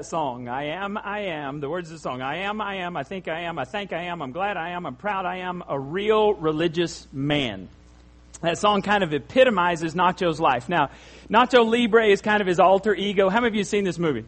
[0.00, 0.48] that song.
[0.48, 1.60] I am, I am.
[1.60, 2.22] The words of the song.
[2.22, 2.96] I am, I am.
[2.96, 3.58] I think I am.
[3.58, 4.22] I think I am.
[4.22, 4.86] I'm glad I am.
[4.86, 5.62] I'm proud I am.
[5.68, 7.68] A real religious man.
[8.40, 10.70] That song kind of epitomizes Nacho's life.
[10.70, 10.88] Now,
[11.28, 13.28] Nacho Libre is kind of his alter ego.
[13.28, 14.24] How many of you have seen this movie?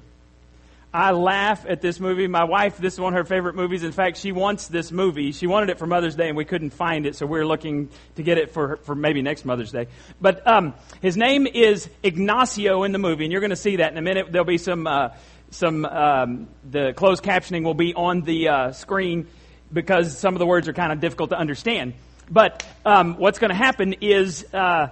[0.94, 2.26] I laugh at this movie.
[2.26, 3.82] My wife, this is one of her favorite movies.
[3.82, 5.32] In fact, she wants this movie.
[5.32, 8.22] She wanted it for Mother's Day, and we couldn't find it, so we're looking to
[8.22, 9.86] get it for for maybe next Mother's Day.
[10.20, 13.90] But um, his name is Ignacio in the movie, and you're going to see that
[13.90, 14.26] in a minute.
[14.30, 15.08] There'll be some uh,
[15.52, 19.28] some um, the closed captioning will be on the uh, screen
[19.72, 21.94] because some of the words are kind of difficult to understand.
[22.30, 24.44] But um, what's going to happen is.
[24.52, 24.88] Uh,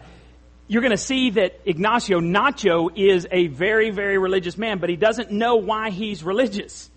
[0.70, 4.94] you're going to see that Ignacio Nacho is a very, very religious man, but he
[4.94, 6.88] doesn't know why he's religious.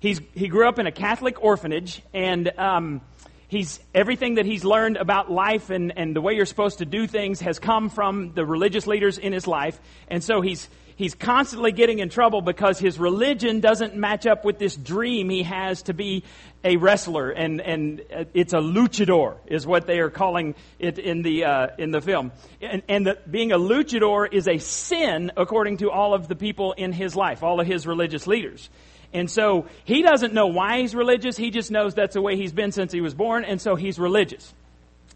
[0.00, 3.00] He's, he grew up in a Catholic orphanage, and um,
[3.46, 7.06] he's, everything that he's learned about life and, and the way you're supposed to do
[7.06, 9.78] things has come from the religious leaders in his life.
[10.08, 14.58] And so he's, he's constantly getting in trouble because his religion doesn't match up with
[14.58, 16.24] this dream he has to be
[16.64, 18.02] a wrestler, and and
[18.34, 22.32] it's a luchador is what they are calling it in the uh, in the film.
[22.60, 26.72] And, and the, being a luchador is a sin according to all of the people
[26.72, 28.70] in his life, all of his religious leaders.
[29.12, 31.36] And so he doesn't know why he's religious.
[31.36, 33.98] He just knows that's the way he's been since he was born, and so he's
[33.98, 34.54] religious.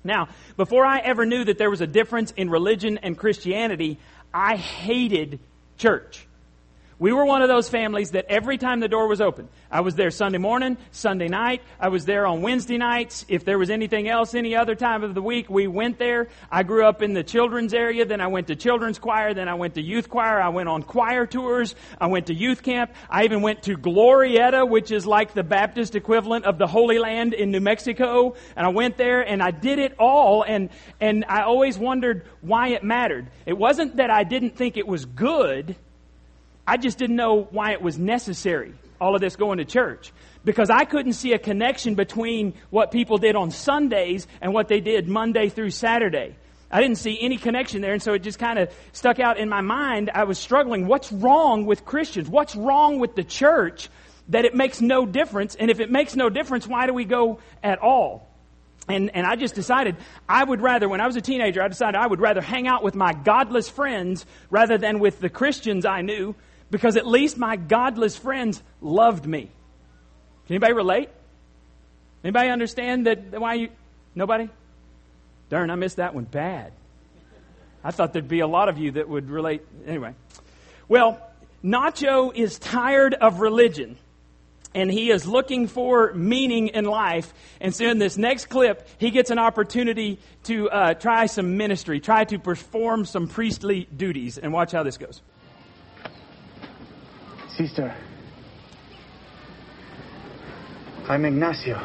[0.05, 3.99] Now, before I ever knew that there was a difference in religion and Christianity,
[4.33, 5.41] I hated
[5.77, 6.26] church.
[6.99, 9.97] We were one of those families that every time the door was open, I was
[9.97, 13.27] there Sunday morning, Sunday night, I was there on Wednesday nights.
[13.29, 16.29] If there was anything else any other time of the week, we went there.
[16.51, 19.55] I grew up in the children's area, then I went to children's choir, then I
[19.57, 23.25] went to youth choir, I went on choir tours, I went to youth camp, I
[23.25, 27.51] even went to Glorieta, which is like the Baptist equivalent of the Holy Land in
[27.51, 31.77] New Mexico, and I went there and I did it all and and I always
[31.77, 33.29] wondered why it mattered.
[33.45, 35.77] It wasn't that I didn't think it was good,
[36.67, 40.13] I just didn't know why it was necessary, all of this going to church.
[40.45, 44.81] Because I couldn't see a connection between what people did on Sundays and what they
[44.81, 46.37] did Monday through Saturday.
[46.71, 49.49] I didn't see any connection there, and so it just kind of stuck out in
[49.49, 50.11] my mind.
[50.13, 50.87] I was struggling.
[50.87, 52.29] What's wrong with Christians?
[52.29, 53.89] What's wrong with the church
[54.29, 55.55] that it makes no difference?
[55.55, 58.29] And if it makes no difference, why do we go at all?
[58.89, 59.97] And, and I just decided
[60.29, 62.83] I would rather, when I was a teenager, I decided I would rather hang out
[62.83, 66.35] with my godless friends rather than with the Christians I knew
[66.77, 69.45] because at least my godless friends loved me.
[70.47, 71.09] Can anybody relate?
[72.23, 73.69] Anybody understand that why you
[74.15, 74.51] nobody?
[75.49, 76.75] Darn, I missed that one bad.
[77.83, 80.13] I thought there'd be a lot of you that would relate anyway.
[80.87, 81.19] Well,
[81.65, 83.97] Nacho is tired of religion
[84.75, 87.33] and he is looking for meaning in life.
[87.59, 92.01] And so in this next clip, he gets an opportunity to uh, try some ministry,
[92.01, 94.37] try to perform some priestly duties.
[94.37, 95.23] And watch how this goes.
[97.57, 97.97] Sister,
[101.09, 101.77] I'm Ignacio.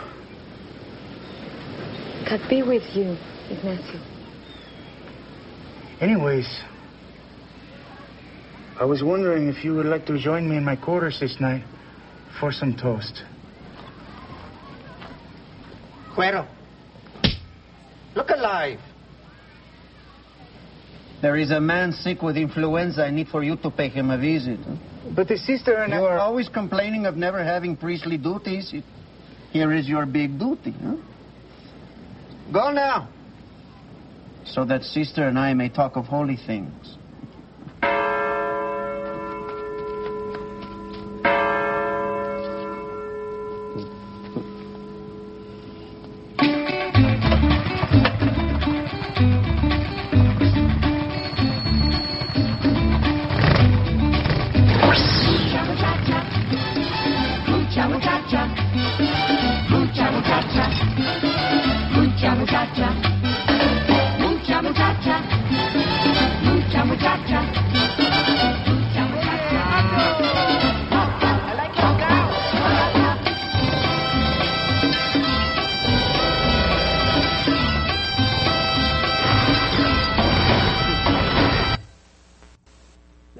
[2.29, 3.15] God be with you,
[3.49, 4.01] Ignacio.
[6.01, 6.45] Anyways,
[8.77, 11.63] I was wondering if you would like to join me in my quarters this night
[12.37, 13.23] for some toast.
[16.13, 16.49] Cuero,
[18.13, 18.79] look alive.
[21.21, 23.03] There is a man sick with influenza.
[23.05, 24.59] I need for you to pay him a visit.
[25.15, 26.13] But the sister and You I...
[26.13, 28.71] are always complaining of never having priestly duties.
[28.73, 28.83] It-
[29.51, 30.73] Here is your big duty.
[30.81, 30.95] Huh?
[32.51, 33.09] Go now.
[34.45, 36.97] So that sister and I may talk of holy things.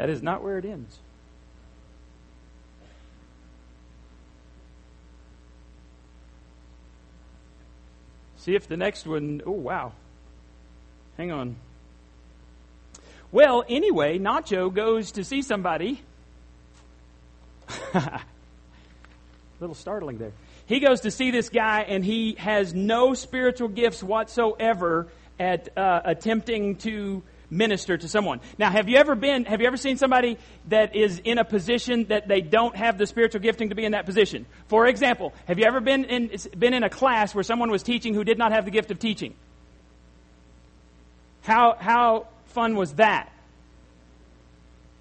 [0.02, 0.98] That is not where it ends.
[8.38, 9.44] See if the next one.
[9.46, 9.92] Oh, wow.
[11.18, 11.56] Hang on.
[13.32, 16.02] Well, anyway, Nacho goes to see somebody.
[17.94, 18.22] A
[19.60, 20.32] little startling there.
[20.66, 25.10] He goes to see this guy, and he has no spiritual gifts whatsoever
[25.40, 27.22] at uh, attempting to
[27.52, 28.40] minister to someone.
[28.58, 30.38] Now, have you ever been, have you ever seen somebody
[30.70, 33.92] that is in a position that they don't have the spiritual gifting to be in
[33.92, 34.46] that position?
[34.68, 38.14] For example, have you ever been in, been in a class where someone was teaching
[38.14, 39.36] who did not have the gift of teaching?
[41.42, 43.32] How, how fun was that?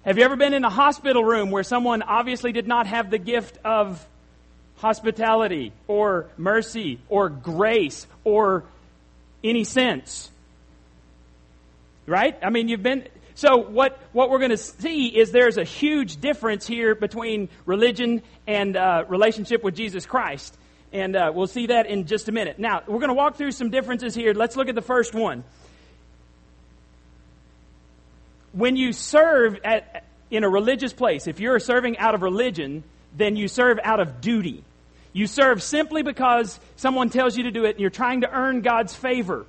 [0.03, 3.19] Have you ever been in a hospital room where someone obviously did not have the
[3.19, 4.05] gift of
[4.77, 8.63] hospitality or mercy or grace or
[9.43, 10.30] any sense?
[12.05, 12.37] Right?
[12.41, 13.07] I mean, you've been.
[13.35, 18.21] So, what, what we're going to see is there's a huge difference here between religion
[18.45, 20.57] and uh, relationship with Jesus Christ.
[20.91, 22.59] And uh, we'll see that in just a minute.
[22.59, 24.33] Now, we're going to walk through some differences here.
[24.33, 25.45] Let's look at the first one
[28.53, 32.83] when you serve at, in a religious place, if you're serving out of religion,
[33.15, 34.63] then you serve out of duty.
[35.13, 38.61] You serve simply because someone tells you to do it and you're trying to earn
[38.61, 39.45] God's favor.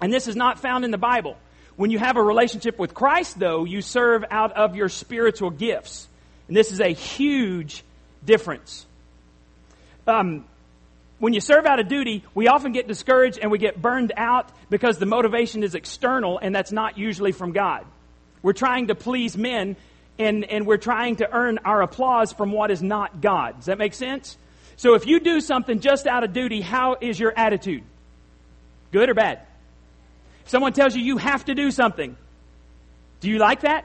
[0.00, 1.36] And this is not found in the Bible.
[1.76, 6.08] When you have a relationship with Christ, though, you serve out of your spiritual gifts.
[6.48, 7.84] And this is a huge
[8.24, 8.86] difference.
[10.06, 10.44] Um,
[11.18, 14.50] when you serve out of duty, we often get discouraged and we get burned out
[14.70, 17.84] because the motivation is external and that's not usually from God.
[18.42, 19.76] We're trying to please men
[20.18, 23.56] and, and we're trying to earn our applause from what is not God.
[23.56, 24.36] Does that make sense?
[24.76, 27.82] So if you do something just out of duty, how is your attitude?
[28.92, 29.40] Good or bad?
[30.46, 32.16] Someone tells you you have to do something,
[33.20, 33.84] do you like that?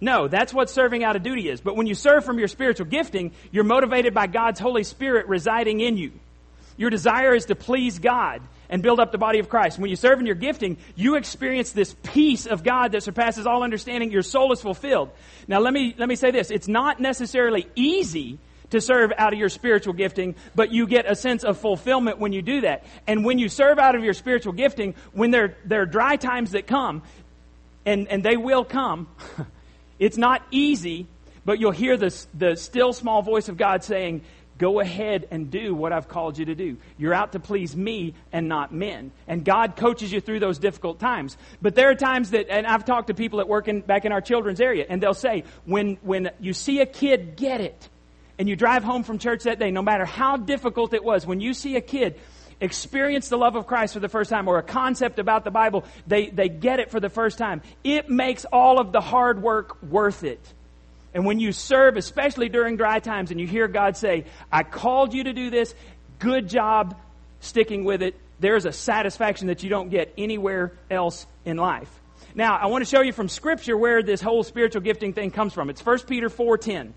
[0.00, 1.60] No, that's what serving out of duty is.
[1.60, 5.80] But when you serve from your spiritual gifting, you're motivated by God's Holy Spirit residing
[5.80, 6.12] in you.
[6.76, 9.78] Your desire is to please God and build up the body of Christ.
[9.78, 13.62] When you serve in your gifting, you experience this peace of God that surpasses all
[13.62, 14.10] understanding.
[14.10, 15.10] Your soul is fulfilled.
[15.46, 16.50] Now let me, let me say this.
[16.50, 18.38] It's not necessarily easy
[18.74, 22.32] to serve out of your spiritual gifting, but you get a sense of fulfillment when
[22.32, 22.84] you do that.
[23.06, 26.52] And when you serve out of your spiritual gifting, when there, there are dry times
[26.52, 27.02] that come,
[27.86, 29.08] and, and they will come,
[29.98, 31.06] it's not easy,
[31.44, 34.22] but you'll hear this, the still small voice of God saying,
[34.56, 36.76] Go ahead and do what I've called you to do.
[36.96, 39.10] You're out to please me and not men.
[39.26, 41.36] And God coaches you through those difficult times.
[41.60, 44.12] But there are times that, and I've talked to people that work in, back in
[44.12, 47.88] our children's area, and they'll say, when, when you see a kid get it,
[48.38, 51.40] and you drive home from church that day, no matter how difficult it was, when
[51.40, 52.18] you see a kid
[52.60, 55.84] experience the love of Christ for the first time or a concept about the Bible,
[56.06, 57.62] they, they get it for the first time.
[57.82, 60.40] It makes all of the hard work worth it.
[61.12, 65.14] And when you serve, especially during dry times, and you hear God say, I called
[65.14, 65.74] you to do this,
[66.18, 66.96] good job
[67.40, 71.90] sticking with it, there's a satisfaction that you don't get anywhere else in life.
[72.34, 75.52] Now, I want to show you from Scripture where this whole spiritual gifting thing comes
[75.52, 75.70] from.
[75.70, 76.92] It's 1 Peter 4.10.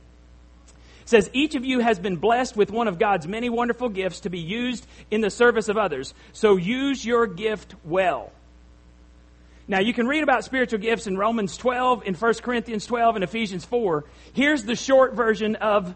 [1.07, 4.29] Says, Each of you has been blessed with one of God's many wonderful gifts to
[4.29, 6.13] be used in the service of others.
[6.33, 8.31] So use your gift well.
[9.69, 13.23] Now, you can read about spiritual gifts in Romans 12, in 1 Corinthians 12, and
[13.23, 14.03] Ephesians 4.
[14.33, 15.95] Here's the short version of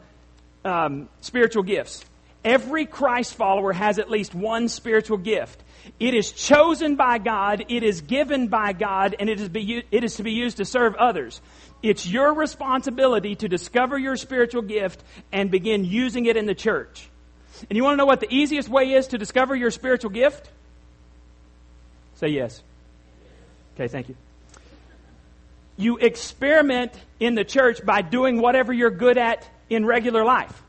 [0.63, 2.05] um, spiritual gifts.
[2.43, 5.61] Every Christ follower has at least one spiritual gift.
[5.99, 10.03] It is chosen by God, it is given by God, and it is, be, it
[10.03, 11.41] is to be used to serve others.
[11.83, 17.09] It's your responsibility to discover your spiritual gift and begin using it in the church.
[17.69, 20.49] And you want to know what the easiest way is to discover your spiritual gift?
[22.15, 22.61] Say yes.
[23.75, 24.15] Okay, thank you.
[25.77, 30.61] You experiment in the church by doing whatever you're good at in regular life.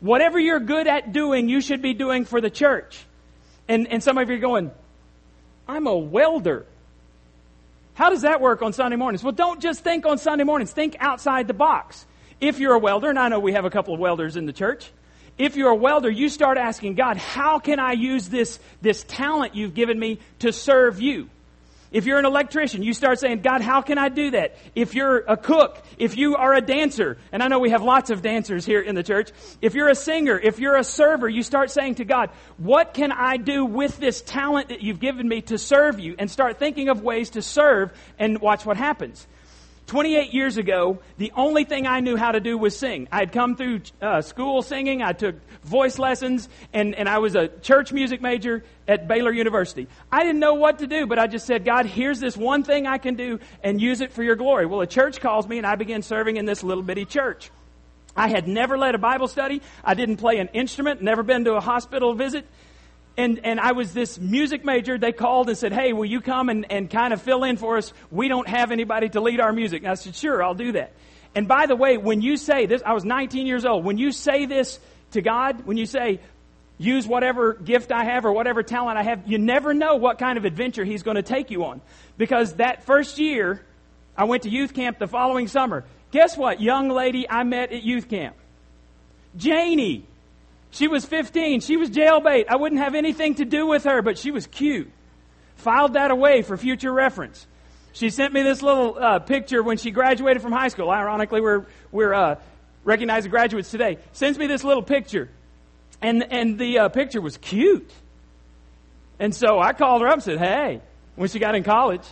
[0.00, 3.04] Whatever you're good at doing, you should be doing for the church.
[3.66, 4.70] And, and some of you are going,
[5.66, 6.66] I'm a welder.
[7.94, 9.24] How does that work on Sunday mornings?
[9.24, 10.72] Well, don't just think on Sunday mornings.
[10.72, 12.06] Think outside the box.
[12.40, 14.52] If you're a welder, and I know we have a couple of welders in the
[14.52, 14.90] church,
[15.36, 19.54] if you're a welder, you start asking God, how can I use this, this talent
[19.54, 21.28] you've given me to serve you?
[21.90, 24.56] If you're an electrician, you start saying, God, how can I do that?
[24.74, 28.10] If you're a cook, if you are a dancer, and I know we have lots
[28.10, 29.30] of dancers here in the church,
[29.62, 33.10] if you're a singer, if you're a server, you start saying to God, what can
[33.10, 36.14] I do with this talent that you've given me to serve you?
[36.18, 39.26] And start thinking of ways to serve and watch what happens.
[39.88, 43.08] 28 years ago, the only thing I knew how to do was sing.
[43.10, 47.34] I had come through uh, school singing, I took voice lessons, and, and I was
[47.34, 49.88] a church music major at Baylor University.
[50.12, 52.86] I didn't know what to do, but I just said, God, here's this one thing
[52.86, 54.66] I can do and use it for your glory.
[54.66, 57.50] Well, a church calls me, and I began serving in this little bitty church.
[58.14, 59.62] I had never led a Bible study.
[59.82, 62.46] I didn't play an instrument, never been to a hospital visit
[63.18, 64.96] and, and I was this music major.
[64.96, 67.76] They called and said, Hey, will you come and, and kind of fill in for
[67.76, 67.92] us?
[68.10, 69.82] We don't have anybody to lead our music.
[69.82, 70.92] And I said, Sure, I'll do that.
[71.34, 73.84] And by the way, when you say this, I was 19 years old.
[73.84, 74.78] When you say this
[75.10, 76.20] to God, when you say,
[76.78, 79.26] use whatever gift I have or whatever talent I have.
[79.26, 81.80] You never know what kind of adventure He's going to take you on.
[82.16, 83.60] Because that first year,
[84.16, 85.84] I went to youth camp the following summer.
[86.12, 86.60] Guess what?
[86.60, 88.36] Young lady I met at youth camp.
[89.36, 90.04] Janie.
[90.70, 91.60] She was 15.
[91.60, 92.46] She was jailbait.
[92.48, 94.90] I wouldn't have anything to do with her, but she was cute.
[95.56, 97.46] Filed that away for future reference.
[97.92, 100.90] She sent me this little uh, picture when she graduated from high school.
[100.90, 102.36] Ironically, we're, we're uh,
[102.84, 103.98] recognizing graduates today.
[104.12, 105.28] Sends me this little picture.
[106.00, 107.90] And, and the uh, picture was cute.
[109.18, 110.80] And so I called her up and said, hey,
[111.16, 112.06] when she got in college,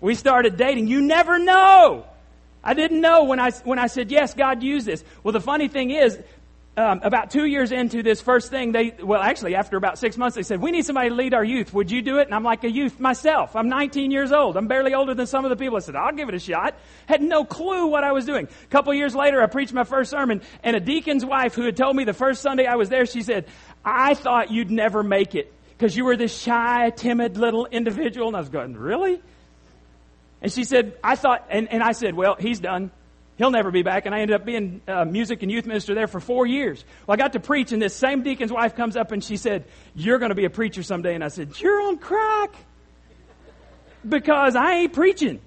[0.00, 0.86] we started dating.
[0.86, 2.06] You never know.
[2.62, 5.02] I didn't know when I, when I said, yes, God used this.
[5.22, 6.18] Well, the funny thing is,
[6.76, 10.34] um, about two years into this first thing, they, well, actually, after about six months,
[10.34, 11.72] they said, we need somebody to lead our youth.
[11.72, 12.26] Would you do it?
[12.26, 13.54] And I'm like a youth myself.
[13.54, 14.56] I'm 19 years old.
[14.56, 15.76] I'm barely older than some of the people.
[15.76, 16.76] I said, I'll give it a shot.
[17.06, 18.48] Had no clue what I was doing.
[18.48, 21.76] A couple years later, I preached my first sermon, and a deacon's wife who had
[21.76, 23.46] told me the first Sunday I was there, she said,
[23.84, 28.28] I thought you'd never make it because you were this shy, timid little individual.
[28.28, 29.22] And I was going, really?
[30.42, 32.90] And she said, I thought, and, and I said, well, he's done.
[33.36, 34.06] He'll never be back.
[34.06, 36.84] And I ended up being a music and youth minister there for four years.
[37.06, 39.64] Well, I got to preach, and this same deacon's wife comes up and she said,
[39.94, 41.14] You're going to be a preacher someday.
[41.14, 42.54] And I said, You're on crack.
[44.08, 45.40] Because I ain't preaching.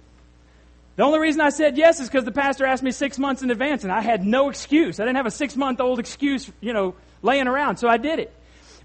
[0.98, 3.52] The only reason I said yes is because the pastor asked me six months in
[3.52, 5.00] advance, and I had no excuse.
[5.00, 8.18] I didn't have a six month old excuse, you know, laying around, so I did
[8.18, 8.34] it.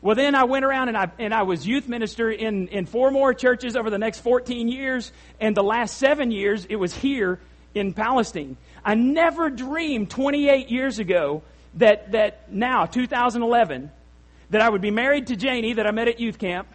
[0.03, 3.11] Well, then I went around and I, and I was youth minister in, in four
[3.11, 7.41] more churches over the next 14 years, and the last seven years it was here
[7.75, 8.57] in Palestine.
[8.85, 11.43] I never dreamed 28 years ago
[11.75, 13.91] that, that now, 2011,
[14.51, 16.69] that I would be married to Janie that I met at youth camp,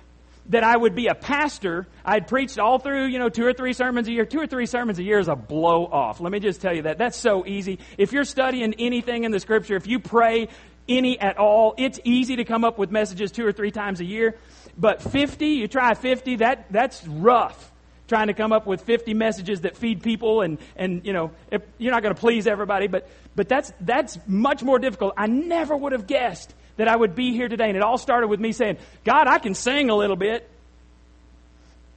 [0.50, 1.88] that I would be a pastor.
[2.06, 4.26] I'd preached all through, you know, two or three sermons a year.
[4.26, 6.20] Two or three sermons a year is a blow off.
[6.22, 6.98] Let me just tell you that.
[6.98, 7.80] That's so easy.
[7.98, 10.48] If you're studying anything in the scripture, if you pray
[10.88, 14.06] any at all, it's easy to come up with messages two or three times a
[14.06, 14.38] year.
[14.78, 17.72] But 50, you try 50, that, that's rough
[18.08, 21.62] trying to come up with 50 messages that feed people and, and you know, if,
[21.78, 25.14] you're not going to please everybody, but, but that's, that's much more difficult.
[25.18, 27.68] I never would have guessed that I would be here today.
[27.68, 30.50] And it all started with me saying, God, I can sing a little bit.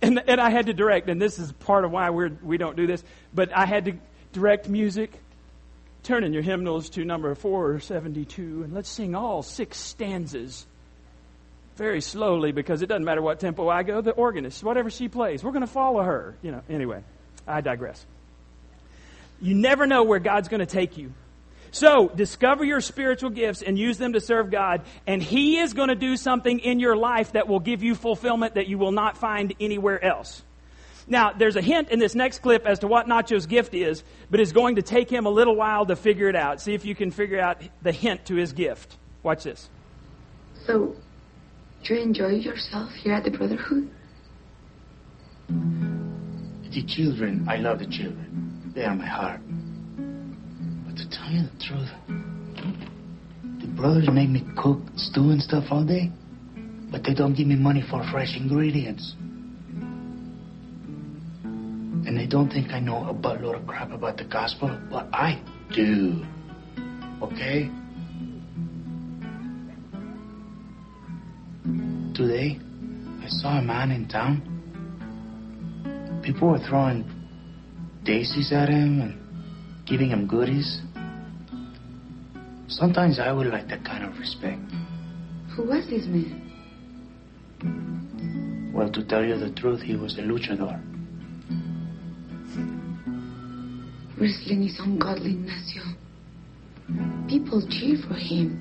[0.02, 2.74] And, and I had to direct, and this is part of why we're, we don't
[2.74, 3.92] do this, but I had to
[4.32, 5.12] direct music.
[6.04, 10.64] Turn in your hymnals to number 472, and let's sing all six stanzas
[11.80, 14.02] very slowly because it doesn't matter what tempo I go.
[14.02, 16.36] The organist, whatever she plays, we're going to follow her.
[16.42, 16.62] You know.
[16.68, 17.02] Anyway,
[17.48, 18.04] I digress.
[19.40, 21.14] You never know where God's going to take you.
[21.70, 25.88] So, discover your spiritual gifts and use them to serve God, and He is going
[25.88, 29.16] to do something in your life that will give you fulfillment that you will not
[29.16, 30.42] find anywhere else.
[31.06, 34.38] Now, there's a hint in this next clip as to what Nacho's gift is, but
[34.38, 36.60] it's going to take him a little while to figure it out.
[36.60, 38.98] See if you can figure out the hint to his gift.
[39.22, 39.70] Watch this.
[40.66, 40.94] So,
[41.84, 43.90] do you enjoy yourself here at the Brotherhood?
[45.48, 48.72] The children, I love the children.
[48.74, 49.40] They are my heart.
[50.86, 51.90] But to tell you the truth,
[53.60, 56.10] the brothers make me cook stew and stuff all day,
[56.90, 59.14] but they don't give me money for fresh ingredients.
[61.42, 65.42] And they don't think I know a buttload of crap about the gospel, but I
[65.74, 66.24] do.
[67.22, 67.70] Okay?
[72.20, 72.60] Today,
[73.24, 74.42] I saw a man in town.
[76.22, 77.10] People were throwing
[78.04, 79.18] daisies at him and
[79.86, 80.82] giving him goodies.
[82.68, 84.60] Sometimes I would like that kind of respect.
[85.56, 86.42] Who was this man?
[88.74, 90.78] Well, to tell you the truth, he was a luchador.
[94.20, 95.84] Wrestling is ungodly, Ignacio.
[97.30, 98.60] People cheer for him,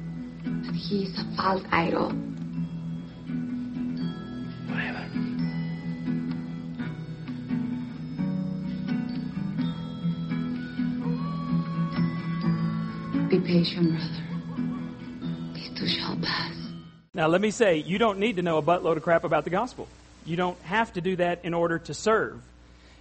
[0.65, 2.28] but he is a false idol.
[13.49, 14.25] Brother.
[15.75, 16.53] Too shall pass.
[17.13, 19.49] Now, let me say, you don't need to know a buttload of crap about the
[19.49, 19.87] gospel.
[20.25, 22.41] You don't have to do that in order to serve.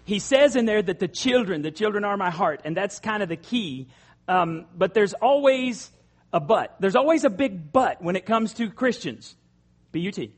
[0.05, 3.23] He says in there that the children, the children are my heart, and that's kind
[3.23, 3.88] of the key.
[4.26, 5.90] Um, but there's always
[6.33, 6.76] a but.
[6.81, 9.37] There's always a big but when it comes to Christians.
[9.93, 10.33] B U T.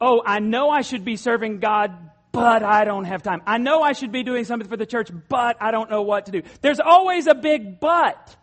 [0.00, 1.92] Oh, I know I should be serving God,
[2.32, 3.42] but I don't have time.
[3.46, 6.26] I know I should be doing something for the church, but I don't know what
[6.26, 6.42] to do.
[6.62, 8.36] There's always a big but.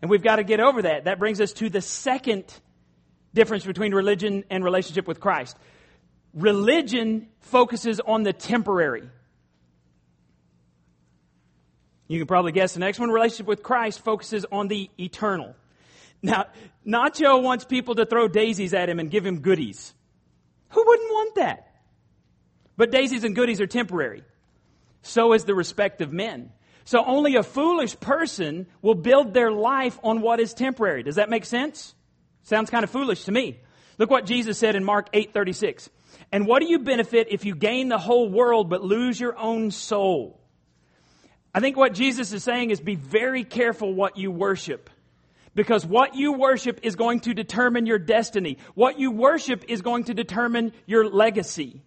[0.00, 1.04] And we've got to get over that.
[1.04, 2.44] That brings us to the second
[3.34, 5.56] difference between religion and relationship with Christ.
[6.34, 9.08] Religion focuses on the temporary.
[12.06, 13.10] You can probably guess the next one.
[13.10, 15.54] Relationship with Christ focuses on the eternal.
[16.22, 16.46] Now,
[16.86, 19.94] Nacho wants people to throw daisies at him and give him goodies.
[20.70, 21.68] Who wouldn't want that?
[22.76, 24.22] But daisies and goodies are temporary.
[25.02, 26.50] So is the respect of men.
[26.88, 31.02] So only a foolish person will build their life on what is temporary.
[31.02, 31.94] Does that make sense?
[32.44, 33.60] Sounds kind of foolish to me.
[33.98, 35.90] Look what Jesus said in Mark 8:36.
[36.32, 39.70] And what do you benefit if you gain the whole world but lose your own
[39.70, 40.40] soul?
[41.54, 44.88] I think what Jesus is saying is be very careful what you worship.
[45.54, 48.56] Because what you worship is going to determine your destiny.
[48.74, 51.82] What you worship is going to determine your legacy.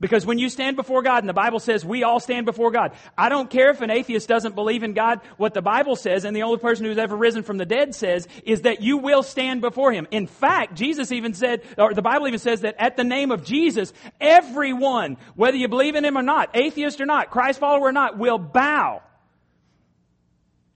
[0.00, 2.92] Because when you stand before God, and the Bible says we all stand before God,
[3.16, 5.20] I don't care if an atheist doesn't believe in God.
[5.38, 8.28] What the Bible says, and the only person who's ever risen from the dead says,
[8.44, 10.06] is that you will stand before Him.
[10.12, 13.44] In fact, Jesus even said, or the Bible even says that at the name of
[13.44, 17.92] Jesus, everyone, whether you believe in Him or not, atheist or not, Christ follower or
[17.92, 19.02] not, will bow.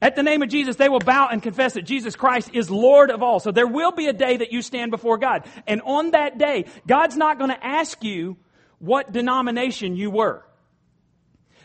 [0.01, 3.13] At the name of Jesus, they will bow and confess that Jesus Christ is Lord
[3.13, 3.39] of all.
[3.39, 5.47] So there will be a day that you stand before God.
[5.69, 8.37] And on that day, God's not going to ask you
[8.83, 10.43] what denomination you were.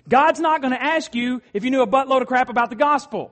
[0.07, 2.75] God's not going to ask you if you knew a buttload of crap about the
[2.75, 3.31] gospel.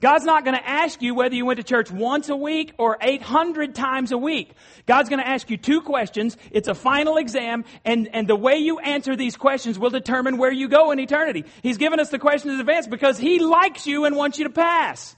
[0.00, 2.98] God's not going to ask you whether you went to church once a week or
[3.00, 4.52] 800 times a week.
[4.84, 6.36] God's going to ask you two questions.
[6.50, 10.52] It's a final exam, and, and the way you answer these questions will determine where
[10.52, 11.44] you go in eternity.
[11.62, 14.50] He's given us the questions in advance because He likes you and wants you to
[14.50, 15.16] pass.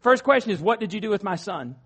[0.00, 1.76] First question is, what did you do with my son?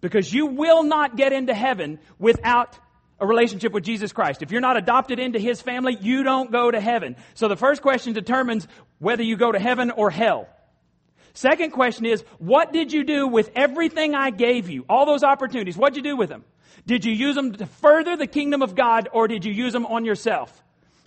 [0.00, 2.78] Because you will not get into heaven without
[3.20, 4.42] a relationship with Jesus Christ.
[4.42, 7.16] If you're not adopted into His family, you don't go to heaven.
[7.34, 8.66] So the first question determines
[8.98, 10.48] whether you go to heaven or hell.
[11.34, 14.84] Second question is, what did you do with everything I gave you?
[14.88, 16.44] All those opportunities, what did you do with them?
[16.86, 19.86] Did you use them to further the kingdom of God or did you use them
[19.86, 20.62] on yourself?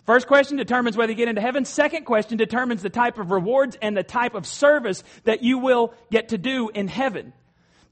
[0.06, 1.66] First question determines whether you get into heaven.
[1.66, 5.94] Second question determines the type of rewards and the type of service that you will
[6.12, 7.34] get to do in heaven.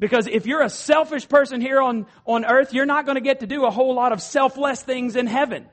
[0.02, 3.42] Because if you're a selfish person here on, on earth, you're not going to get
[3.42, 5.68] to do a whole lot of selfless things in heaven.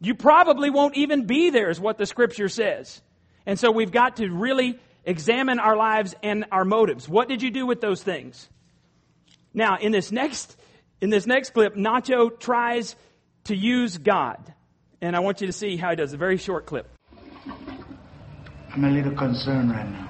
[0.00, 3.02] You probably won't even be there is what the scripture says.
[3.44, 7.08] And so we've got to really examine our lives and our motives.
[7.08, 8.48] What did you do with those things?
[9.52, 10.56] Now, in this next,
[11.00, 12.94] in this next clip, Nacho tries
[13.44, 14.38] to use God.
[15.00, 16.12] And I want you to see how he does.
[16.12, 16.88] A very short clip.
[18.72, 20.08] I'm a little concerned right now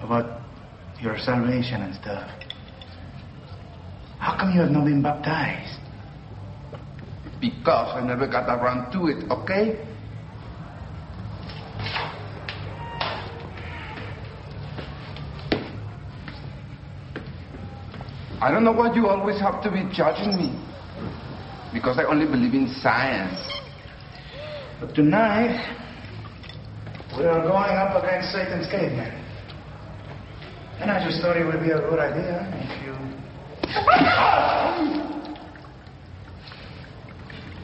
[0.00, 0.49] about
[1.00, 2.28] your salvation and stuff.
[4.18, 5.80] How come you have not been baptized?
[7.40, 9.80] Because I never got around to it, okay?
[18.42, 20.52] I don't know why you always have to be judging me.
[21.72, 23.38] Because I only believe in science.
[24.80, 25.60] But tonight,
[27.16, 29.29] we are going up against Satan's caveman.
[30.80, 32.94] And I just thought it would be a good idea if you.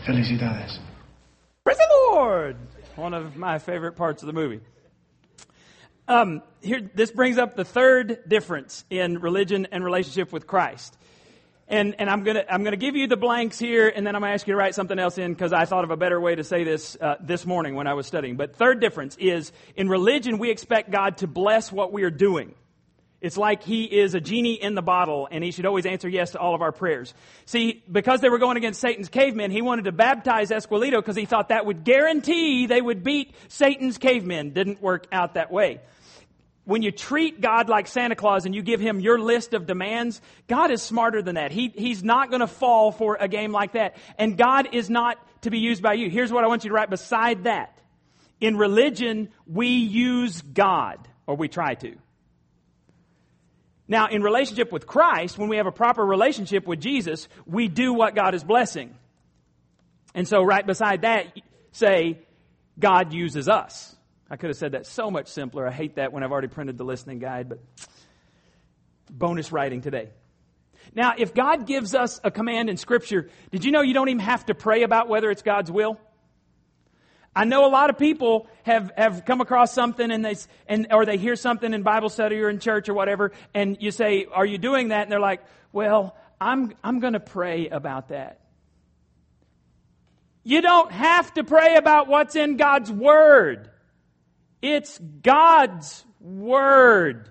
[0.05, 0.79] Felicidades.
[1.65, 2.57] Praise the Lord!
[2.95, 4.61] One of my favorite parts of the movie.
[6.07, 10.95] Um, here, this brings up the third difference in religion and relationship with Christ.
[11.69, 14.35] And, and I'm gonna, I'm gonna give you the blanks here, and then I'm gonna
[14.35, 16.45] ask you to write something else in because I thought of a better way to
[16.45, 18.37] say this uh, this morning when I was studying.
[18.37, 22.55] But third difference is in religion, we expect God to bless what we are doing.
[23.21, 26.33] It's like he is a genie in the bottle and he should always answer yes
[26.33, 27.15] to all of our prayers.
[27.47, 31.25] See, because they were going against Satan's cavemen, he wanted to baptize Esqueleto because he
[31.25, 34.51] thought that would guarantee they would beat Satan's cavemen.
[34.51, 35.81] Didn't work out that way.
[36.65, 40.21] When you treat God like Santa Claus and you give him your list of demands,
[40.47, 41.53] God is smarter than that.
[41.53, 43.97] He, he's not going to fall for a game like that.
[44.19, 46.11] And God is not to be used by you.
[46.11, 47.79] Here's what I want you to write beside that.
[48.41, 51.97] In religion, we use God, or we try to.
[53.89, 57.93] Now, in relationship with Christ, when we have a proper relationship with Jesus, we do
[57.93, 58.95] what God is blessing.
[60.15, 61.27] And so, right beside that,
[61.73, 62.19] say,
[62.79, 63.95] God uses us.
[64.29, 65.67] I could have said that so much simpler.
[65.69, 67.61] I hate that when I've already printed the listening guide, but
[69.11, 70.11] bonus writing today.
[70.95, 74.21] Now, if God gives us a command in Scripture, did you know you don't even
[74.21, 76.01] have to pray about whether it's God's will?
[77.37, 81.05] I know a lot of people have, have come across something and they, and, or
[81.05, 84.47] they hear something in Bible study or in church or whatever, and you say, Are
[84.47, 85.03] you doing that?
[85.03, 88.41] And they're like, Well, I'm, I'm going to pray about that.
[90.45, 93.69] You don't have to pray about what's in God's Word.
[94.63, 97.29] It's God's Word.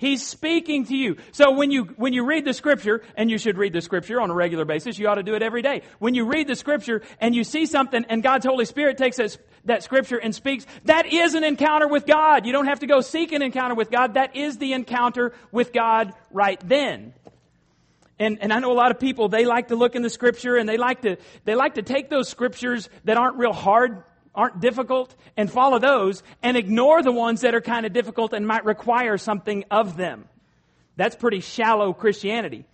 [0.00, 1.18] He's speaking to you.
[1.30, 4.30] So when you, when you read the scripture, and you should read the scripture on
[4.30, 5.82] a regular basis, you ought to do it every day.
[5.98, 9.28] When you read the scripture and you see something and God's Holy Spirit takes a,
[9.66, 12.46] that scripture and speaks, that is an encounter with God.
[12.46, 14.14] You don't have to go seek an encounter with God.
[14.14, 17.12] That is the encounter with God right then.
[18.18, 20.56] And, and I know a lot of people, they like to look in the scripture
[20.56, 24.02] and they like to, they like to take those scriptures that aren't real hard,
[24.34, 28.46] aren't difficult and follow those and ignore the ones that are kind of difficult and
[28.46, 30.28] might require something of them.
[30.96, 32.64] That's pretty shallow Christianity.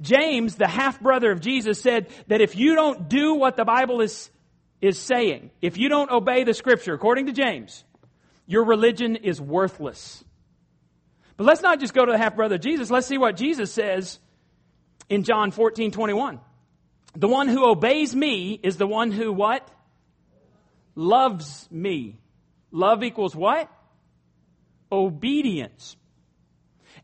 [0.00, 4.00] James, the half brother of Jesus, said that if you don't do what the Bible
[4.00, 4.30] is,
[4.80, 7.84] is saying, if you don't obey the scripture, according to James,
[8.46, 10.22] your religion is worthless.
[11.36, 12.90] But let's not just go to the half brother of Jesus.
[12.90, 14.18] Let's see what Jesus says
[15.08, 16.40] in John 14, 21.
[17.14, 19.68] The one who obeys me is the one who what?
[20.96, 22.18] Loves me.
[22.72, 23.70] Love equals what?
[24.90, 25.96] Obedience.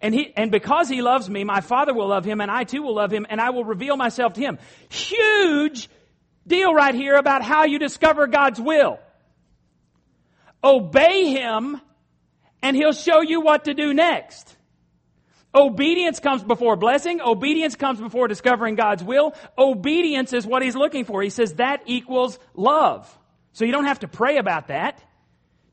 [0.00, 2.83] And he, and because he loves me, my father will love him and I too
[2.83, 4.59] will love him and I will reveal myself to him.
[4.88, 5.88] Huge
[6.46, 8.98] deal right here about how you discover God's will.
[10.64, 11.81] Obey him
[12.62, 14.57] and he'll show you what to do next.
[15.55, 17.20] Obedience comes before blessing.
[17.20, 19.35] Obedience comes before discovering God's will.
[19.59, 21.22] Obedience is what he's looking for.
[21.22, 23.07] He says that equals love.
[23.52, 25.02] So you don't have to pray about that.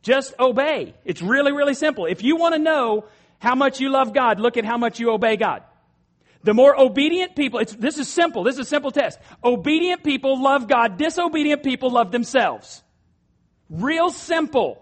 [0.02, 0.94] Just obey.
[1.06, 2.06] It's really, really simple.
[2.06, 3.06] If you want to know
[3.40, 5.64] how much you love God, look at how much you obey God.
[6.44, 8.44] The more obedient people, this is simple.
[8.44, 9.20] This is a simple test.
[9.44, 10.98] Obedient people love God.
[10.98, 12.82] Disobedient people love themselves.
[13.70, 14.82] Real simple.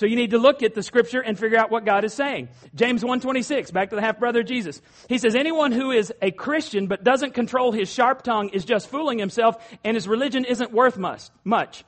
[0.00, 2.48] So you need to look at the scripture and figure out what God is saying.
[2.74, 4.80] James 126, back to the half brother Jesus.
[5.10, 8.88] He says, anyone who is a Christian but doesn't control his sharp tongue is just
[8.88, 11.84] fooling himself and his religion isn't worth much.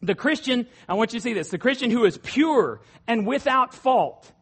[0.00, 3.74] The Christian, I want you to see this, the Christian who is pure and without
[3.74, 4.32] fault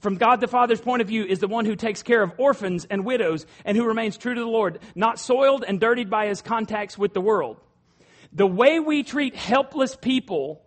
[0.00, 2.84] from God the Father's point of view is the one who takes care of orphans
[2.84, 6.42] and widows and who remains true to the Lord, not soiled and dirtied by his
[6.42, 7.56] contacts with the world.
[8.30, 10.61] The way we treat helpless people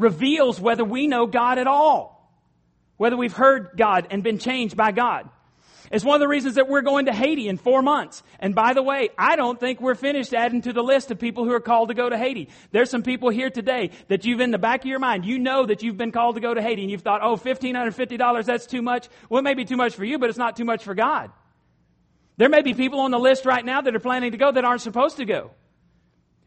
[0.00, 2.32] reveals whether we know God at all,
[2.96, 5.28] whether we've heard God and been changed by God.
[5.90, 8.22] It's one of the reasons that we're going to Haiti in four months.
[8.38, 11.44] And by the way, I don't think we're finished adding to the list of people
[11.44, 12.48] who are called to go to Haiti.
[12.70, 15.66] There's some people here today that you've in the back of your mind, you know
[15.66, 18.82] that you've been called to go to Haiti and you've thought, oh, $1,550, that's too
[18.82, 19.08] much.
[19.28, 21.32] Well, it may be too much for you, but it's not too much for God.
[22.36, 24.64] There may be people on the list right now that are planning to go that
[24.64, 25.50] aren't supposed to go.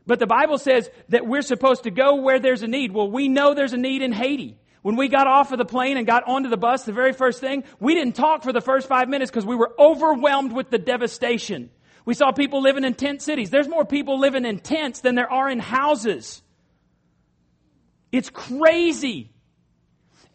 [0.06, 2.92] But the Bible says that we're supposed to go where there's a need.
[2.92, 4.58] Well, we know there's a need in Haiti.
[4.82, 7.40] When we got off of the plane and got onto the bus, the very first
[7.40, 10.78] thing, we didn't talk for the first five minutes because we were overwhelmed with the
[10.78, 11.70] devastation.
[12.06, 13.50] We saw people living in tent cities.
[13.50, 16.42] There's more people living in tents than there are in houses.
[18.12, 19.33] It's crazy.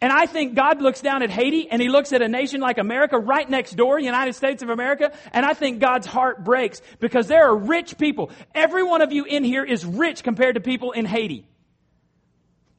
[0.01, 2.77] And I think God looks down at Haiti and he looks at a nation like
[2.77, 7.27] America right next door, United States of America, and I think God's heart breaks because
[7.27, 8.31] there are rich people.
[8.55, 11.45] Every one of you in here is rich compared to people in Haiti.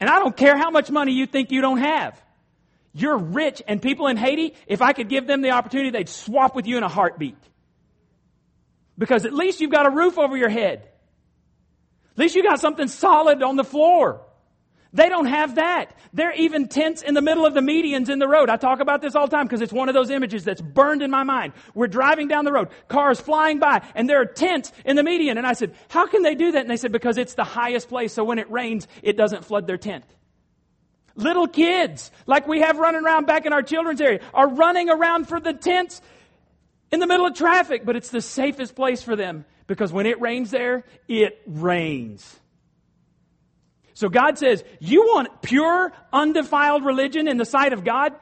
[0.00, 2.20] And I don't care how much money you think you don't have.
[2.94, 6.56] You're rich and people in Haiti, if I could give them the opportunity, they'd swap
[6.56, 7.36] with you in a heartbeat.
[8.96, 10.88] Because at least you've got a roof over your head.
[12.12, 14.22] At least you got something solid on the floor.
[14.92, 15.96] They don't have that.
[16.12, 18.50] They're even tents in the middle of the medians in the road.
[18.50, 21.00] I talk about this all the time because it's one of those images that's burned
[21.02, 21.52] in my mind.
[21.74, 25.38] We're driving down the road, cars flying by, and there are tents in the median.
[25.38, 26.62] And I said, how can they do that?
[26.62, 29.68] And they said, because it's the highest place, so when it rains, it doesn't flood
[29.68, 30.04] their tent.
[31.14, 35.28] Little kids, like we have running around back in our children's area, are running around
[35.28, 36.00] for the tents
[36.90, 40.20] in the middle of traffic, but it's the safest place for them because when it
[40.20, 42.39] rains there, it rains.
[44.00, 48.14] So God says, you want pure, undefiled religion in the sight of God?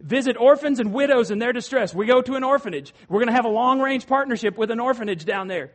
[0.00, 1.94] Visit orphans and widows in their distress.
[1.94, 2.94] We go to an orphanage.
[3.06, 5.72] We're going to have a long range partnership with an orphanage down there.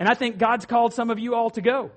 [0.00, 1.92] And I think God's called some of you all to go.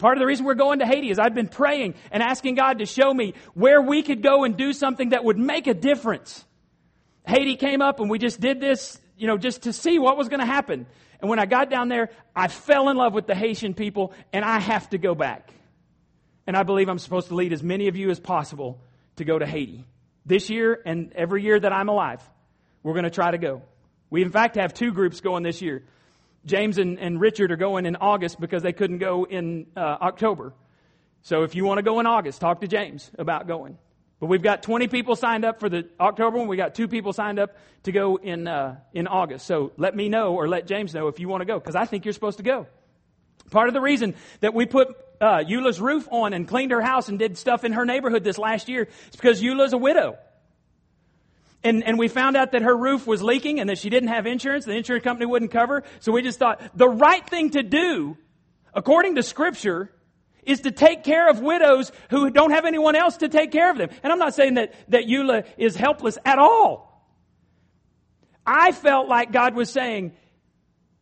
[0.00, 2.80] Part of the reason we're going to Haiti is I've been praying and asking God
[2.80, 6.44] to show me where we could go and do something that would make a difference.
[7.24, 10.28] Haiti came up and we just did this, you know, just to see what was
[10.28, 10.84] going to happen.
[11.20, 14.44] And when I got down there, I fell in love with the Haitian people, and
[14.44, 15.52] I have to go back.
[16.44, 18.80] And I believe I'm supposed to lead as many of you as possible
[19.16, 19.84] to go to Haiti.
[20.26, 22.20] This year and every year that I'm alive,
[22.82, 23.62] we're going to try to go.
[24.10, 25.84] We, in fact, have two groups going this year.
[26.44, 30.52] James and, and Richard are going in August because they couldn't go in uh, October.
[31.22, 33.78] So if you want to go in August, talk to James about going.
[34.22, 36.46] But we've got 20 people signed up for the October one.
[36.46, 39.44] We got two people signed up to go in uh, in August.
[39.48, 41.86] So let me know or let James know if you want to go because I
[41.86, 42.68] think you're supposed to go.
[43.50, 47.08] Part of the reason that we put uh, Eula's roof on and cleaned her house
[47.08, 50.16] and did stuff in her neighborhood this last year is because Eula's a widow.
[51.64, 54.26] And, and we found out that her roof was leaking and that she didn't have
[54.26, 54.64] insurance.
[54.64, 55.82] The insurance company wouldn't cover.
[55.98, 58.16] So we just thought the right thing to do
[58.72, 59.90] according to Scripture,
[60.42, 63.78] is to take care of widows who don't have anyone else to take care of
[63.78, 63.90] them.
[64.02, 66.88] And I'm not saying that, that Eula is helpless at all.
[68.44, 70.12] I felt like God was saying,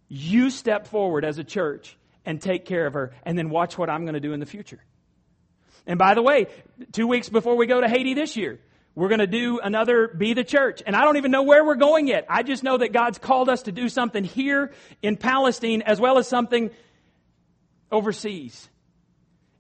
[0.09, 3.89] you step forward as a church and take care of her, and then watch what
[3.89, 4.81] I'm going to do in the future.
[5.87, 6.47] And by the way,
[6.93, 8.61] two weeks before we go to Haiti this year,
[8.95, 10.83] we're going to do another Be the Church.
[10.85, 12.27] And I don't even know where we're going yet.
[12.29, 16.19] I just know that God's called us to do something here in Palestine as well
[16.19, 16.71] as something
[17.91, 18.69] overseas.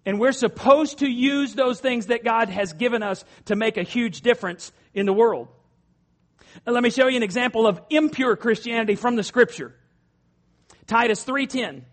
[0.06, 3.82] And we're supposed to use those things that God has given us to make a
[3.82, 5.48] huge difference in the world.
[6.66, 9.74] Now, let me show you an example of impure Christianity from the scripture.
[10.86, 11.84] Titus 3:10.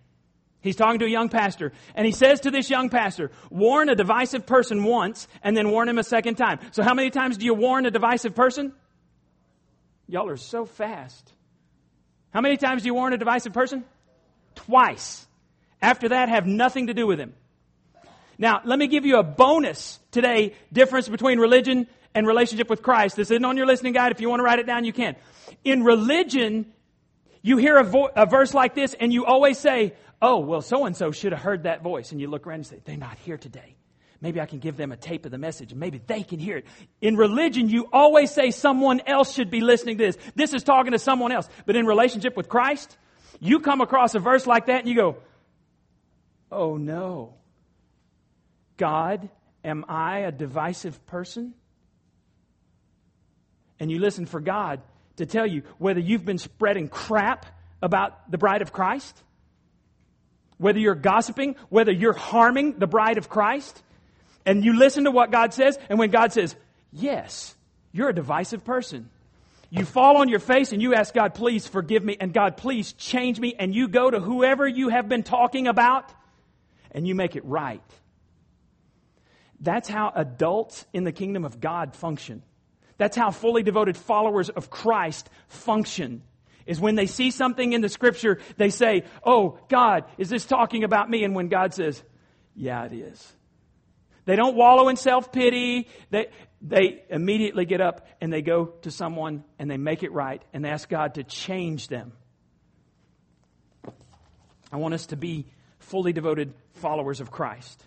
[0.61, 3.95] He's talking to a young pastor, and he says to this young pastor, warn a
[3.95, 6.59] divisive person once and then warn him a second time.
[6.71, 8.73] So how many times do you warn a divisive person?
[10.07, 11.31] Y'all are so fast.
[12.31, 13.85] How many times do you warn a divisive person?
[14.55, 15.27] Twice.
[15.81, 17.33] After that, have nothing to do with him.
[18.37, 23.15] Now, let me give you a bonus today difference between religion and relationship with Christ.
[23.15, 24.11] This isn't on your listening guide.
[24.11, 25.15] If you want to write it down, you can.
[25.63, 26.71] In religion,
[27.41, 30.85] you hear a, vo- a verse like this and you always say, Oh, well, so
[30.85, 32.11] and so should have heard that voice.
[32.11, 33.75] And you look around and say, They're not here today.
[34.19, 36.57] Maybe I can give them a tape of the message and maybe they can hear
[36.57, 36.65] it.
[37.01, 40.17] In religion, you always say someone else should be listening to this.
[40.33, 41.47] This is talking to someone else.
[41.67, 42.97] But in relationship with Christ,
[43.39, 45.17] you come across a verse like that and you go,
[46.51, 47.35] Oh no.
[48.77, 49.29] God,
[49.63, 51.53] am I a divisive person?
[53.79, 54.81] And you listen for God
[55.17, 57.45] to tell you whether you've been spreading crap
[57.81, 59.21] about the bride of Christ,
[60.57, 63.81] whether you're gossiping, whether you're harming the bride of Christ,
[64.45, 66.55] and you listen to what God says, and when God says,
[66.91, 67.55] Yes,
[67.91, 69.09] you're a divisive person.
[69.69, 72.93] You fall on your face and you ask God, please forgive me, and God, please
[72.93, 76.13] change me, and you go to whoever you have been talking about,
[76.91, 77.81] and you make it right.
[79.59, 82.43] That's how adults in the kingdom of God function.
[82.97, 86.23] That's how fully devoted followers of Christ function.
[86.65, 90.83] Is when they see something in the scripture, they say, Oh, God, is this talking
[90.83, 91.23] about me?
[91.23, 92.03] And when God says,
[92.55, 93.33] Yeah, it is.
[94.25, 95.87] They don't wallow in self pity.
[96.09, 96.27] They,
[96.61, 100.65] they immediately get up and they go to someone and they make it right and
[100.65, 102.11] they ask God to change them.
[104.71, 105.45] I want us to be
[105.79, 107.81] fully devoted followers of Christ.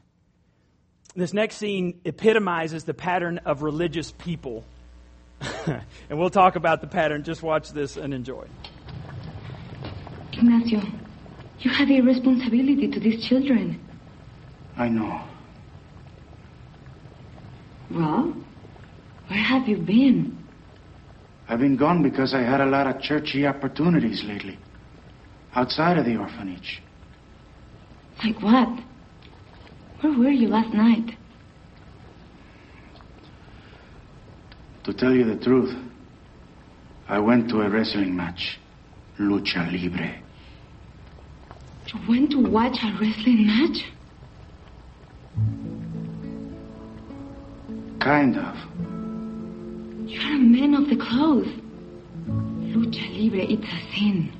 [1.14, 4.64] This next scene epitomizes the pattern of religious people.
[5.66, 7.24] and we'll talk about the pattern.
[7.24, 8.46] Just watch this and enjoy.
[10.32, 10.80] Ignacio,
[11.60, 13.80] you have a responsibility to these children.
[14.76, 15.22] I know.
[17.90, 18.36] Well,
[19.26, 20.38] where have you been?
[21.48, 24.56] I've been gone because I had a lot of churchy opportunities lately.
[25.54, 26.80] Outside of the orphanage.
[28.22, 28.68] Like what?
[30.00, 31.16] Where were you last night?
[34.84, 35.76] To tell you the truth,
[37.06, 38.58] I went to a wrestling match.
[39.18, 40.18] Lucha Libre.
[41.88, 43.84] You went to watch a wrestling match?
[48.00, 48.56] Kind of.
[50.08, 51.46] You're a man of the cloth.
[52.72, 54.32] Lucha Libre, it's a sin.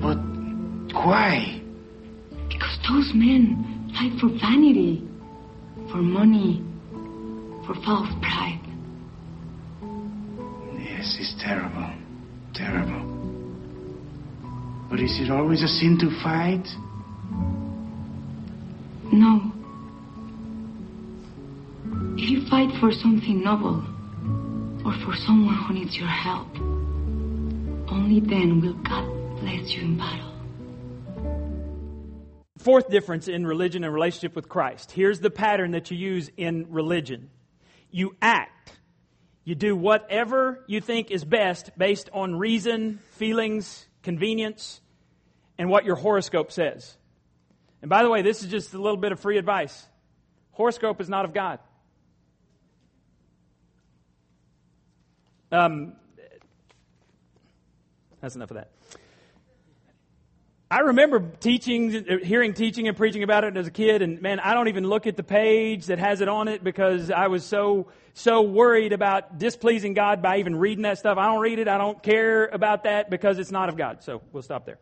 [0.00, 0.18] But
[0.92, 1.60] why?
[2.48, 5.02] Because those men fight for vanity,
[5.90, 6.62] for money,
[7.66, 8.60] for false pride.
[10.78, 11.94] Yes, it's terrible.
[12.54, 13.02] Terrible.
[14.90, 16.66] But is it always a sin to fight?
[19.12, 19.52] No.
[22.18, 23.82] If you fight for something noble,
[24.84, 26.48] or for someone who needs your help,
[27.90, 29.06] only then will God
[29.40, 30.25] bless you in battle.
[32.66, 34.90] Fourth difference in religion and relationship with Christ.
[34.90, 37.30] Here's the pattern that you use in religion
[37.92, 38.72] you act.
[39.44, 44.80] You do whatever you think is best based on reason, feelings, convenience,
[45.56, 46.96] and what your horoscope says.
[47.82, 49.86] And by the way, this is just a little bit of free advice.
[50.50, 51.60] Horoscope is not of God.
[55.52, 55.92] Um,
[58.20, 58.72] that's enough of that.
[60.68, 64.52] I remember teaching, hearing teaching and preaching about it as a kid, and man, I
[64.52, 67.86] don't even look at the page that has it on it because I was so,
[68.14, 71.18] so worried about displeasing God by even reading that stuff.
[71.18, 71.68] I don't read it.
[71.68, 74.02] I don't care about that because it's not of God.
[74.02, 74.78] So we'll stop there.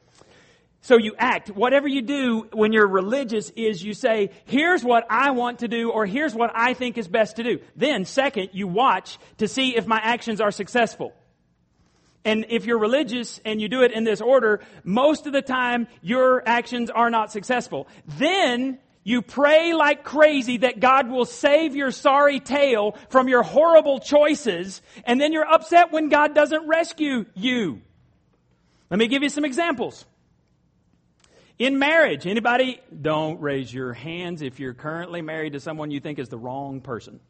[0.80, 1.50] So you act.
[1.50, 5.90] Whatever you do when you're religious is you say, here's what I want to do
[5.90, 7.58] or here's what I think is best to do.
[7.76, 11.12] Then second, you watch to see if my actions are successful.
[12.24, 15.88] And if you're religious and you do it in this order, most of the time
[16.00, 17.86] your actions are not successful.
[18.06, 24.00] Then you pray like crazy that God will save your sorry tail from your horrible
[24.00, 27.82] choices, and then you're upset when God doesn't rescue you.
[28.90, 30.06] Let me give you some examples.
[31.58, 36.18] In marriage, anybody, don't raise your hands if you're currently married to someone you think
[36.18, 37.20] is the wrong person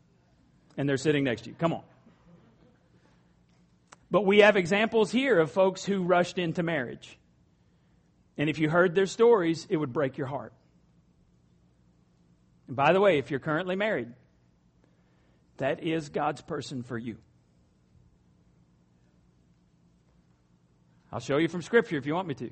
[0.76, 1.56] and they're sitting next to you.
[1.58, 1.82] Come on.
[4.14, 7.18] But we have examples here of folks who rushed into marriage.
[8.38, 10.52] And if you heard their stories, it would break your heart.
[12.68, 14.12] And by the way, if you're currently married,
[15.56, 17.16] that is God's person for you.
[21.12, 22.50] I'll show you from Scripture if you want me to.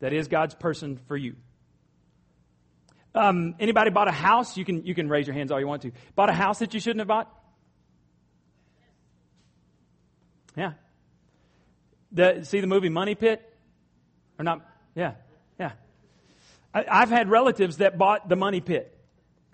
[0.00, 1.36] That is God's person for you.
[3.14, 4.58] Um, anybody bought a house?
[4.58, 5.92] You can, you can raise your hands all you want to.
[6.14, 7.37] Bought a house that you shouldn't have bought?
[10.58, 10.72] Yeah.
[12.10, 13.40] The, see the movie Money Pit?
[14.40, 14.68] Or not?
[14.96, 15.12] Yeah,
[15.58, 15.72] yeah.
[16.74, 18.92] I, I've had relatives that bought the Money Pit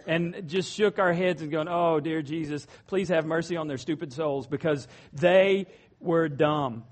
[0.06, 3.76] and just shook our heads and going, Oh, dear Jesus, please have mercy on their
[3.76, 5.66] stupid souls because they
[6.00, 6.84] were dumb.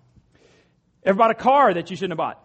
[1.05, 2.39] Ever bought a car that you shouldn't have bought?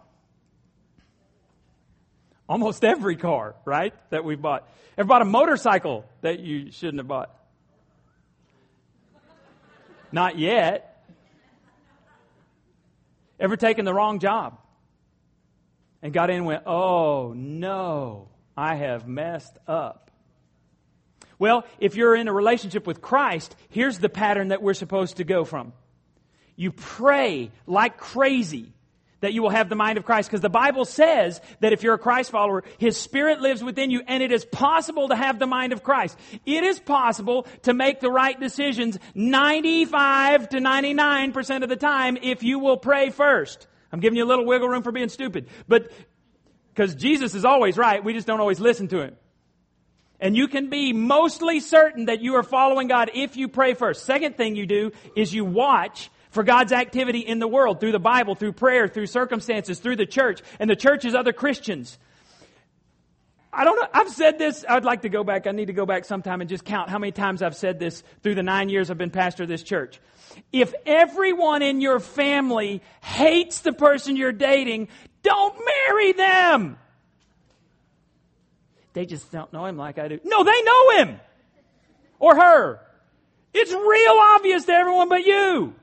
[2.48, 4.66] Almost every car, right, that we've bought.
[4.96, 7.34] Ever bought a motorcycle that you shouldn't have bought?
[10.10, 10.87] Not yet.
[13.40, 14.58] Ever taken the wrong job?
[16.02, 20.10] And got in and went, oh no, I have messed up.
[21.38, 25.24] Well, if you're in a relationship with Christ, here's the pattern that we're supposed to
[25.24, 25.72] go from.
[26.56, 28.72] You pray like crazy
[29.20, 30.28] that you will have the mind of Christ.
[30.28, 34.02] Because the Bible says that if you're a Christ follower, His Spirit lives within you
[34.06, 36.18] and it is possible to have the mind of Christ.
[36.46, 42.42] It is possible to make the right decisions 95 to 99% of the time if
[42.42, 43.66] you will pray first.
[43.92, 45.48] I'm giving you a little wiggle room for being stupid.
[45.66, 45.90] But,
[46.78, 49.16] because Jesus is always right, we just don't always listen to Him.
[50.20, 54.04] And you can be mostly certain that you are following God if you pray first.
[54.04, 57.98] Second thing you do is you watch for God's activity in the world through the
[57.98, 61.98] Bible, through prayer, through circumstances, through the church, and the church is other Christians.
[63.52, 63.88] I don't know.
[63.92, 64.64] I've said this.
[64.68, 65.46] I'd like to go back.
[65.46, 68.02] I need to go back sometime and just count how many times I've said this
[68.22, 70.00] through the nine years I've been pastor of this church.
[70.52, 74.88] If everyone in your family hates the person you're dating,
[75.22, 76.78] don't marry them.
[78.92, 80.20] They just don't know him like I do.
[80.24, 81.20] No, they know him
[82.18, 82.80] or her.
[83.54, 85.74] It's real obvious to everyone but you.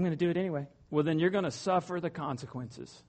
[0.00, 0.66] I'm going to do it anyway.
[0.90, 3.02] Well, then you're going to suffer the consequences.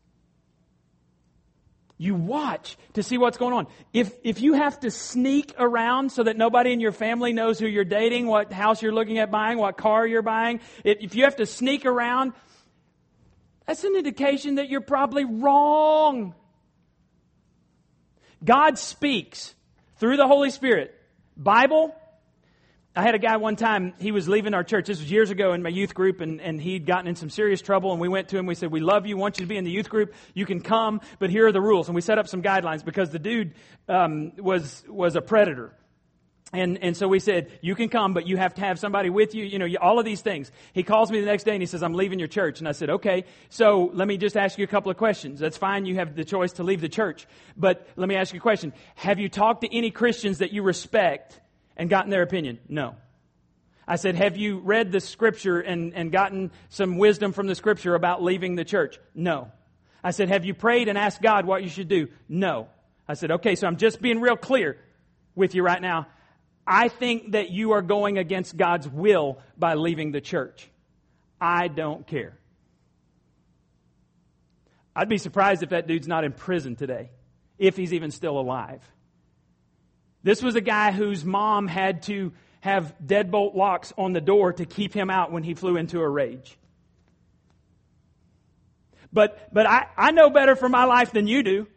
[1.98, 3.68] You watch to see what's going on.
[3.94, 7.66] If, if you have to sneak around so that nobody in your family knows who
[7.66, 11.24] you're dating, what house you're looking at buying, what car you're buying, if, if you
[11.24, 12.34] have to sneak around,
[13.66, 16.36] that's an indication that you're probably wrong.
[18.44, 19.56] God speaks
[19.96, 20.94] through the Holy Spirit.
[21.38, 21.96] Bible,
[22.94, 24.88] I had a guy one time, he was leaving our church.
[24.88, 27.62] This was years ago in my youth group, and, and he'd gotten in some serious
[27.62, 27.94] trouble.
[27.94, 28.46] And we went to him.
[28.46, 30.14] We said, We love you, want you to be in the youth group.
[30.34, 31.88] You can come, but here are the rules.
[31.88, 33.54] And we set up some guidelines because the dude
[33.88, 35.74] um, was, was a predator.
[36.52, 39.36] And, and so we said, You can come, but you have to have somebody with
[39.36, 40.52] you, you know, all of these things.
[40.74, 42.60] He calls me the next day and he says, I'm leaving your church.
[42.60, 45.40] And I said, Okay, so let me just ask you a couple of questions.
[45.40, 45.86] That's fine.
[45.86, 47.26] You have the choice to leave the church.
[47.56, 48.74] But let me ask you a question.
[48.96, 51.40] Have you talked to any Christians that you respect
[51.78, 52.60] and gotten their opinion?
[52.68, 52.96] No.
[53.88, 57.96] I said, Have you read the scripture and, and gotten some wisdom from the scripture
[57.96, 59.00] about leaving the church?
[59.14, 59.52] No.
[60.04, 62.08] I said, Have you prayed and asked God what you should do?
[62.30, 62.68] No.
[63.08, 64.78] I said, Okay, so I'm just being real clear
[65.36, 66.08] with you right now.
[66.66, 70.70] I think that you are going against God's will by leaving the church.
[71.40, 72.38] I don't care.
[74.96, 77.10] I'd be surprised if that dude's not in prison today,
[77.58, 78.82] if he's even still alive.
[80.24, 84.66] This was a guy whose mom had to have deadbolt locks on the door to
[84.66, 86.58] keep him out when he flew into a rage.
[89.12, 91.68] But, but I, I know better for my life than you do.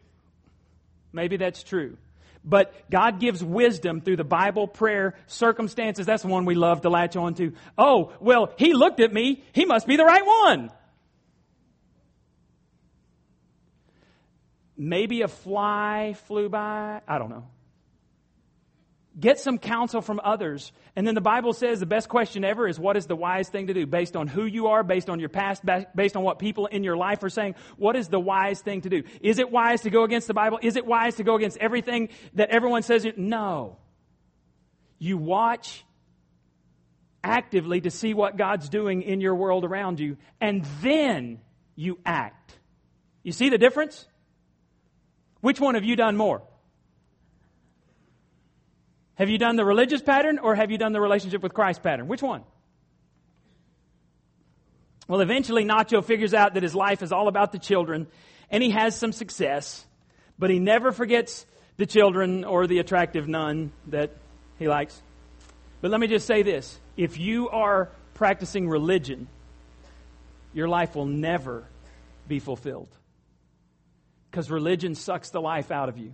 [1.11, 1.97] Maybe that's true.
[2.43, 6.05] But God gives wisdom through the Bible, prayer, circumstances.
[6.05, 7.53] That's the one we love to latch on to.
[7.77, 9.43] Oh, well, he looked at me.
[9.53, 10.71] He must be the right one.
[14.77, 17.01] Maybe a fly flew by.
[17.07, 17.47] I don't know.
[19.17, 20.73] Get some counsel from others.
[20.95, 23.67] And then the Bible says the best question ever is what is the wise thing
[23.67, 23.85] to do?
[23.85, 25.63] Based on who you are, based on your past,
[25.95, 28.89] based on what people in your life are saying, what is the wise thing to
[28.89, 29.03] do?
[29.21, 30.59] Is it wise to go against the Bible?
[30.61, 33.07] Is it wise to go against everything that everyone says?
[33.15, 33.77] No.
[34.99, 35.85] You watch
[37.23, 41.39] actively to see what God's doing in your world around you, and then
[41.75, 42.57] you act.
[43.23, 44.05] You see the difference?
[45.39, 46.43] Which one have you done more?
[49.15, 52.07] Have you done the religious pattern or have you done the relationship with Christ pattern?
[52.07, 52.43] Which one?
[55.07, 58.07] Well, eventually Nacho figures out that his life is all about the children
[58.49, 59.85] and he has some success,
[60.37, 61.45] but he never forgets
[61.77, 64.11] the children or the attractive nun that
[64.57, 65.01] he likes.
[65.81, 69.27] But let me just say this if you are practicing religion,
[70.53, 71.65] your life will never
[72.27, 72.89] be fulfilled
[74.31, 76.13] because religion sucks the life out of you.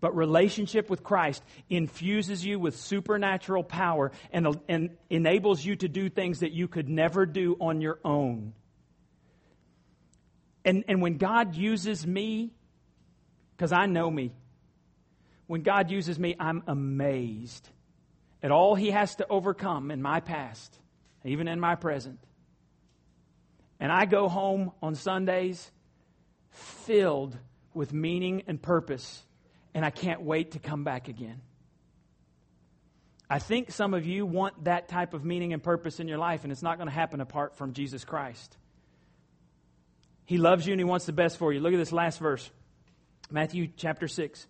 [0.00, 6.08] But relationship with Christ infuses you with supernatural power and, and enables you to do
[6.08, 8.54] things that you could never do on your own.
[10.64, 12.52] And, and when God uses me,
[13.56, 14.32] because I know me,
[15.46, 17.68] when God uses me, I'm amazed
[18.42, 20.78] at all He has to overcome in my past,
[21.24, 22.20] even in my present.
[23.78, 25.70] And I go home on Sundays
[26.50, 27.36] filled
[27.74, 29.22] with meaning and purpose,
[29.74, 31.40] and I can't wait to come back again.
[33.28, 36.42] I think some of you want that type of meaning and purpose in your life,
[36.42, 38.56] and it's not going to happen apart from Jesus Christ.
[40.24, 41.60] He loves you and He wants the best for you.
[41.60, 42.50] Look at this last verse
[43.30, 44.46] Matthew chapter 6.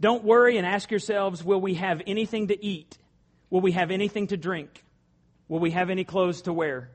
[0.00, 2.98] Don't worry and ask yourselves will we have anything to eat?
[3.50, 4.84] Will we have anything to drink?
[5.48, 6.90] Will we have any clothes to wear?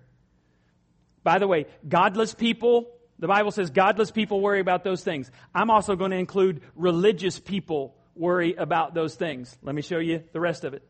[1.24, 2.90] By the way, godless people
[3.20, 5.30] the Bible says godless people worry about those things.
[5.54, 9.58] I'm also going to include religious people worry about those things.
[9.62, 10.84] Let me show you the rest of it.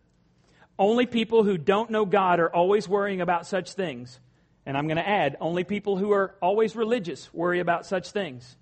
[0.77, 4.19] Only people who don't know God are always worrying about such things.
[4.65, 8.55] And I'm going to add, only people who are always religious worry about such things.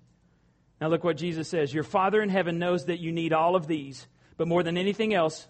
[0.80, 1.72] Now look what Jesus says.
[1.72, 4.06] Your Father in heaven knows that you need all of these,
[4.36, 5.46] but more than anything else,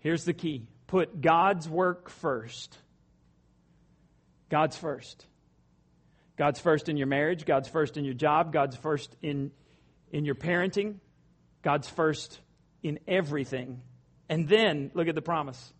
[0.00, 0.66] here's the key.
[0.86, 2.76] Put God's work first.
[4.50, 5.26] God's first.
[6.42, 9.52] God's first in your marriage, God's first in your job, God's first in,
[10.10, 10.96] in your parenting,
[11.62, 12.36] God's first
[12.82, 13.80] in everything.
[14.28, 15.72] And then, look at the promise.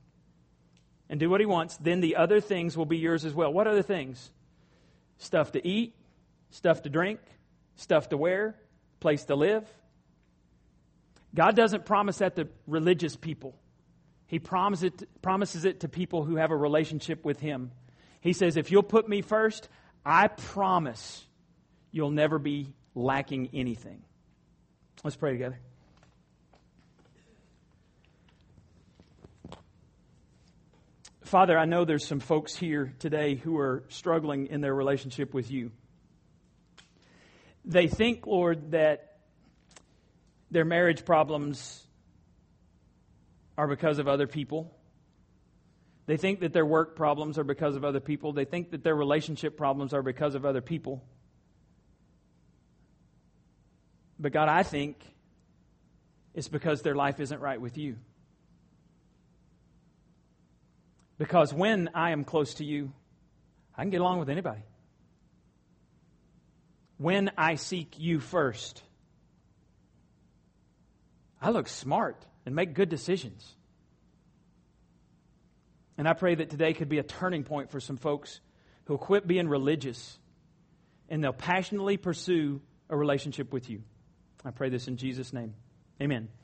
[1.08, 3.52] And do what He wants, then the other things will be yours as well.
[3.52, 4.30] What other things?
[5.18, 5.96] Stuff to eat,
[6.50, 7.18] stuff to drink,
[7.74, 8.54] stuff to wear,
[9.00, 9.68] place to live.
[11.34, 13.56] God doesn't promise that to religious people.
[14.28, 17.72] He promises it, promises it to people who have a relationship with Him.
[18.20, 19.68] He says, If you'll put me first,
[20.04, 21.24] I promise
[21.90, 24.02] you'll never be lacking anything.
[25.04, 25.58] Let's pray together.
[31.22, 35.50] Father, I know there's some folks here today who are struggling in their relationship with
[35.50, 35.70] you.
[37.64, 39.16] They think, Lord, that
[40.50, 41.82] their marriage problems
[43.56, 44.74] are because of other people.
[46.06, 48.32] They think that their work problems are because of other people.
[48.32, 51.02] They think that their relationship problems are because of other people.
[54.18, 54.98] But God, I think
[56.34, 57.96] it's because their life isn't right with you.
[61.18, 62.92] Because when I am close to you,
[63.76, 64.62] I can get along with anybody.
[66.98, 68.82] When I seek you first,
[71.40, 73.56] I look smart and make good decisions.
[75.98, 78.40] And I pray that today could be a turning point for some folks
[78.84, 80.18] who'll quit being religious
[81.08, 83.82] and they'll passionately pursue a relationship with you.
[84.44, 85.54] I pray this in Jesus' name.
[86.00, 86.28] Amen.